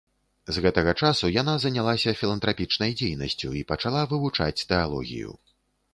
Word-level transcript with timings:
З 0.55 0.61
гэтага 0.65 0.93
часу 1.01 1.29
яна 1.41 1.53
занялася 1.65 2.15
філантрапічнай 2.21 2.97
дзейнасцю 3.03 3.53
і 3.61 3.65
пачала 3.73 4.01
вывучаць 4.15 4.65
тэалогію. 4.73 5.31